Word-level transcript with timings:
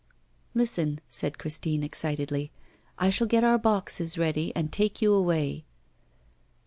'Listen,' 0.55 0.99
said 1.07 1.37
Christine, 1.37 1.83
excitedly. 1.83 2.51
'I 2.97 3.11
shall 3.11 3.27
get 3.27 3.43
our 3.43 3.59
boxes 3.59 4.17
ready, 4.17 4.51
and 4.55 4.71
take 4.73 4.99
you 4.99 5.13
away. 5.13 5.63